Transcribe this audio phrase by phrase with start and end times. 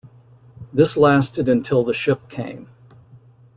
[0.73, 2.69] This lasted until the ship came.